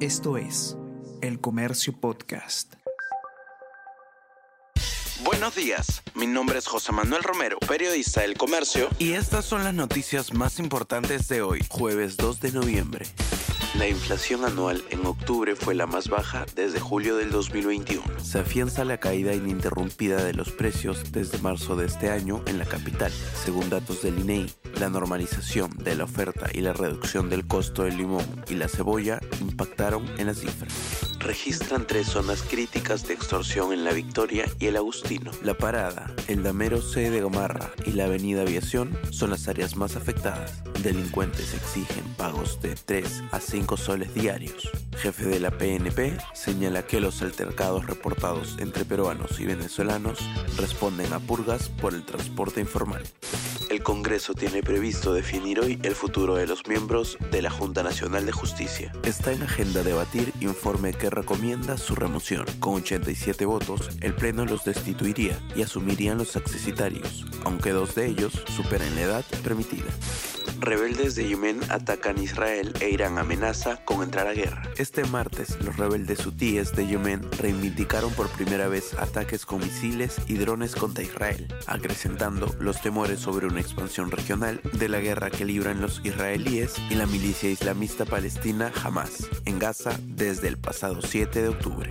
Esto 0.00 0.36
es 0.36 0.76
El 1.22 1.40
Comercio 1.40 1.98
Podcast. 1.98 2.74
Buenos 5.24 5.54
días, 5.54 6.02
mi 6.14 6.26
nombre 6.26 6.58
es 6.58 6.66
José 6.66 6.92
Manuel 6.92 7.22
Romero, 7.22 7.58
periodista 7.60 8.20
del 8.20 8.36
Comercio, 8.36 8.90
y 8.98 9.12
estas 9.12 9.46
son 9.46 9.64
las 9.64 9.72
noticias 9.72 10.34
más 10.34 10.58
importantes 10.58 11.28
de 11.28 11.40
hoy, 11.40 11.64
jueves 11.70 12.18
2 12.18 12.40
de 12.40 12.52
noviembre. 12.52 13.06
La 13.78 13.86
inflación 13.86 14.46
anual 14.46 14.82
en 14.88 15.04
octubre 15.04 15.54
fue 15.54 15.74
la 15.74 15.86
más 15.86 16.08
baja 16.08 16.46
desde 16.54 16.80
julio 16.80 17.16
del 17.16 17.30
2021. 17.30 18.02
Se 18.22 18.38
afianza 18.38 18.86
la 18.86 18.96
caída 18.96 19.34
ininterrumpida 19.34 20.24
de 20.24 20.32
los 20.32 20.50
precios 20.50 21.12
desde 21.12 21.36
marzo 21.38 21.76
de 21.76 21.84
este 21.84 22.08
año 22.08 22.42
en 22.46 22.58
la 22.58 22.64
capital. 22.64 23.12
Según 23.44 23.68
datos 23.68 24.00
del 24.00 24.18
INEI, 24.18 24.50
la 24.80 24.88
normalización 24.88 25.76
de 25.76 25.94
la 25.94 26.04
oferta 26.04 26.48
y 26.54 26.62
la 26.62 26.72
reducción 26.72 27.28
del 27.28 27.46
costo 27.46 27.82
del 27.82 27.98
limón 27.98 28.24
y 28.48 28.54
la 28.54 28.68
cebolla 28.68 29.20
impactaron 29.42 30.06
en 30.18 30.28
las 30.28 30.38
cifras 30.38 31.15
registran 31.26 31.86
tres 31.88 32.06
zonas 32.06 32.42
críticas 32.42 33.06
de 33.08 33.14
extorsión 33.14 33.72
en 33.72 33.84
La 33.84 33.92
Victoria 33.92 34.44
y 34.60 34.66
el 34.66 34.76
Agustino. 34.76 35.32
La 35.42 35.54
Parada, 35.54 36.14
el 36.28 36.44
Damero 36.44 36.80
C 36.80 37.10
de 37.10 37.20
Gamarra 37.20 37.72
y 37.84 37.92
la 37.92 38.04
Avenida 38.04 38.42
Aviación 38.42 38.96
son 39.10 39.30
las 39.30 39.48
áreas 39.48 39.76
más 39.76 39.96
afectadas. 39.96 40.62
Delincuentes 40.84 41.52
exigen 41.52 42.04
pagos 42.16 42.60
de 42.62 42.76
3 42.76 43.24
a 43.32 43.40
5 43.40 43.76
soles 43.76 44.14
diarios. 44.14 44.70
Jefe 44.98 45.26
de 45.26 45.40
la 45.40 45.50
PNP 45.50 46.16
señala 46.32 46.86
que 46.86 47.00
los 47.00 47.20
altercados 47.22 47.86
reportados 47.86 48.56
entre 48.60 48.84
peruanos 48.84 49.40
y 49.40 49.46
venezolanos 49.46 50.18
responden 50.56 51.12
a 51.12 51.18
purgas 51.18 51.68
por 51.68 51.92
el 51.94 52.04
transporte 52.04 52.60
informal. 52.60 53.02
El 53.68 53.82
Congreso 53.82 54.32
tiene 54.32 54.62
previsto 54.62 55.12
definir 55.12 55.58
hoy 55.58 55.80
el 55.82 55.96
futuro 55.96 56.36
de 56.36 56.46
los 56.46 56.66
miembros 56.68 57.18
de 57.32 57.42
la 57.42 57.50
Junta 57.50 57.82
Nacional 57.82 58.24
de 58.24 58.30
Justicia. 58.30 58.92
Está 59.02 59.32
en 59.32 59.42
agenda 59.42 59.82
debatir 59.82 60.32
informe 60.40 60.92
que 60.92 61.10
recomienda 61.10 61.76
su 61.76 61.96
remoción. 61.96 62.46
Con 62.60 62.74
87 62.74 63.44
votos, 63.44 63.90
el 64.00 64.14
Pleno 64.14 64.44
los 64.44 64.64
destituiría 64.64 65.40
y 65.56 65.62
asumirían 65.62 66.18
los 66.18 66.36
accesitarios, 66.36 67.26
aunque 67.44 67.72
dos 67.72 67.96
de 67.96 68.06
ellos 68.06 68.40
superen 68.54 68.94
la 68.94 69.02
edad 69.02 69.24
permitida. 69.42 69.90
Rebeldes 70.60 71.14
de 71.14 71.28
Yemen 71.28 71.60
atacan 71.68 72.22
Israel 72.22 72.72
e 72.80 72.90
Irán 72.90 73.18
amenaza 73.18 73.76
con 73.84 74.02
entrar 74.02 74.26
a 74.26 74.32
guerra. 74.32 74.62
Este 74.76 75.04
martes, 75.04 75.56
los 75.62 75.76
rebeldes 75.76 76.24
hutíes 76.26 76.74
de 76.74 76.86
Yemen 76.86 77.20
reivindicaron 77.38 78.12
por 78.14 78.28
primera 78.30 78.66
vez 78.66 78.94
ataques 78.94 79.44
con 79.44 79.60
misiles 79.60 80.16
y 80.26 80.34
drones 80.34 80.74
contra 80.74 81.04
Israel, 81.04 81.52
acrecentando 81.66 82.54
los 82.58 82.80
temores 82.80 83.20
sobre 83.20 83.46
una 83.46 83.60
expansión 83.60 84.10
regional 84.10 84.60
de 84.72 84.88
la 84.88 85.00
guerra 85.00 85.30
que 85.30 85.44
libran 85.44 85.80
los 85.80 86.00
israelíes 86.04 86.74
y 86.90 86.94
la 86.94 87.06
milicia 87.06 87.50
islamista 87.50 88.04
palestina 88.04 88.72
Hamas 88.82 89.28
en 89.44 89.58
Gaza 89.58 89.98
desde 90.02 90.48
el 90.48 90.56
pasado 90.56 91.02
7 91.02 91.42
de 91.42 91.48
octubre. 91.48 91.90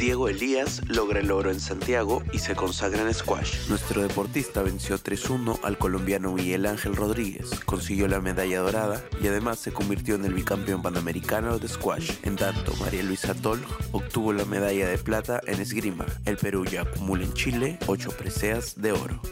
Diego 0.00 0.30
Elías 0.30 0.80
logra 0.88 1.20
el 1.20 1.30
oro 1.30 1.50
en 1.50 1.60
Santiago 1.60 2.22
y 2.32 2.38
se 2.38 2.56
consagra 2.56 3.02
en 3.02 3.12
squash. 3.12 3.68
Nuestro 3.68 4.00
deportista 4.00 4.62
venció 4.62 4.98
3-1 4.98 5.60
al 5.62 5.76
colombiano 5.76 6.32
Miguel 6.32 6.64
Ángel 6.64 6.96
Rodríguez, 6.96 7.50
consiguió 7.80 8.08
la 8.08 8.20
medalla 8.20 8.60
dorada 8.60 9.02
y 9.22 9.28
además 9.28 9.58
se 9.58 9.72
convirtió 9.72 10.14
en 10.14 10.26
el 10.26 10.34
bicampeón 10.34 10.82
panamericano 10.82 11.58
de 11.58 11.66
squash. 11.66 12.10
En 12.24 12.36
tanto, 12.36 12.74
María 12.76 13.02
Luisa 13.02 13.32
Tolj 13.32 13.64
obtuvo 13.92 14.34
la 14.34 14.44
medalla 14.44 14.86
de 14.86 14.98
plata 14.98 15.40
en 15.46 15.62
esgrima. 15.62 16.04
El 16.26 16.36
Perú 16.36 16.66
ya 16.66 16.82
acumula 16.82 17.24
en 17.24 17.32
Chile 17.32 17.78
8 17.86 18.10
preseas 18.18 18.78
de 18.78 18.92
oro. 18.92 19.22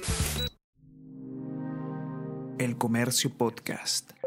El 2.58 2.78
Comercio 2.78 3.28
Podcast. 3.36 4.17